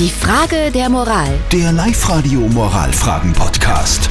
[0.00, 1.28] Die Frage der Moral.
[1.52, 4.08] Der Live-Radio Moralfragen-Podcast.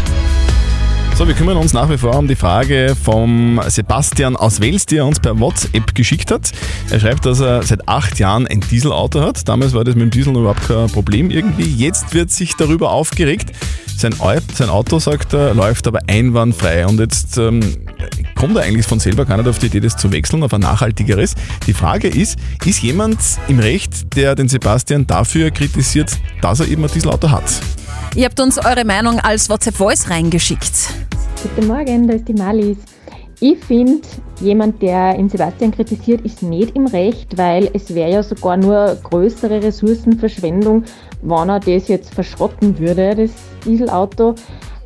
[1.17, 4.97] So, wir kümmern uns nach wie vor um die Frage vom Sebastian aus Wels, die
[4.97, 6.51] er uns per WhatsApp geschickt hat.
[6.91, 9.49] Er schreibt, dass er seit acht Jahren ein Dieselauto hat.
[9.49, 11.73] Damals war das mit dem Diesel noch überhaupt kein Problem irgendwie.
[11.75, 13.51] Jetzt wird sich darüber aufgeregt.
[13.97, 16.85] Sein, Au- sein Auto, sagt er, läuft aber einwandfrei.
[16.85, 17.61] Und jetzt ähm,
[18.39, 20.61] kommt er eigentlich von selber gar nicht auf die Idee, das zu wechseln auf ein
[20.61, 21.35] nachhaltigeres.
[21.67, 23.19] Die Frage ist, ist jemand
[23.49, 27.43] im Recht, der den Sebastian dafür kritisiert, dass er eben ein Dieselauto hat?
[28.15, 30.71] Ihr habt uns eure Meinung als WhatsApp-Voice reingeschickt.
[31.43, 32.77] Guten Morgen, da ist die Malis.
[33.41, 34.07] Ich finde,
[34.39, 38.97] jemand, der in Sebastian kritisiert, ist nicht im Recht, weil es wäre ja sogar nur
[39.03, 40.85] größere Ressourcenverschwendung,
[41.23, 43.31] wenn er das jetzt verschrotten würde, das
[43.65, 44.35] Dieselauto.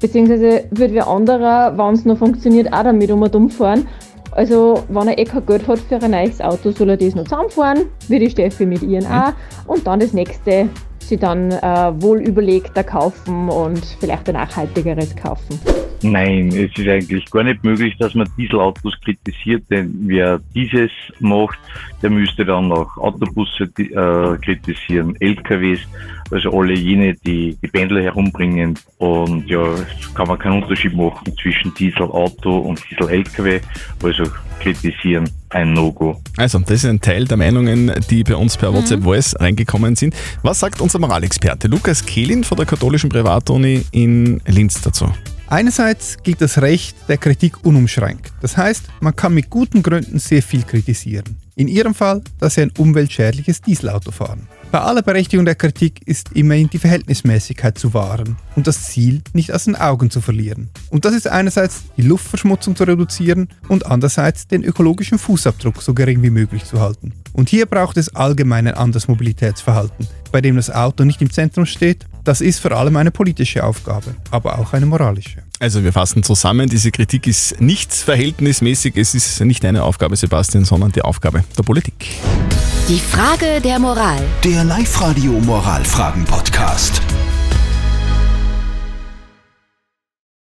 [0.04, 3.88] Beziehungsweise würde wer anderer, wenn es noch funktioniert, auch damit um und umfahren.
[4.32, 7.24] Also, wenn er eh kein Geld hat für ein neues Auto, soll er das noch
[7.24, 9.32] zusammenfahren, wie die Steffi mit ihren auch.
[9.66, 10.68] Und dann das nächste
[11.00, 15.58] sie dann äh, wohl überlegter kaufen und vielleicht ein nachhaltigeres kaufen.
[16.04, 21.58] Nein, es ist eigentlich gar nicht möglich, dass man Dieselautos kritisiert, denn wer dieses macht,
[22.02, 25.80] der müsste dann auch Autobusse äh, kritisieren, LKWs,
[26.30, 28.78] also alle jene, die die Pendler herumbringen.
[28.98, 33.62] Und ja, es kann man keinen Unterschied machen zwischen Dieselauto und Diesel-LKW,
[34.04, 34.24] also
[34.60, 36.20] kritisieren ein No-Go.
[36.38, 40.16] Also, das ist ein Teil der Meinungen, die bei uns per WhatsApp Voice reingekommen sind.
[40.42, 45.10] Was sagt unser Moralexperte Lukas Kehlin von der katholischen Privatuni in Linz dazu?
[45.54, 48.34] Einerseits gilt das Recht der Kritik unumschränkt.
[48.42, 51.38] Das heißt, man kann mit guten Gründen sehr viel kritisieren.
[51.56, 54.48] In Ihrem Fall, dass Sie ein umweltschädliches Dieselauto fahren.
[54.72, 59.54] Bei aller Berechtigung der Kritik ist immerhin die Verhältnismäßigkeit zu wahren und das Ziel nicht
[59.54, 60.72] aus den Augen zu verlieren.
[60.90, 66.24] Und das ist einerseits die Luftverschmutzung zu reduzieren und andererseits den ökologischen Fußabdruck so gering
[66.24, 67.14] wie möglich zu halten.
[67.32, 71.68] Und hier braucht es allgemein ein anderes Mobilitätsverhalten, bei dem das Auto nicht im Zentrum
[71.68, 72.08] steht.
[72.24, 75.44] Das ist vor allem eine politische Aufgabe, aber auch eine moralische.
[75.60, 80.64] Also, wir fassen zusammen, diese Kritik ist nicht verhältnismäßig, es ist nicht eine Aufgabe, Sebastian,
[80.66, 81.94] sondern die Aufgabe der Politik.
[82.88, 84.22] Die Frage der Moral.
[84.44, 87.03] Der Live-Radio Moralfragen-Podcast.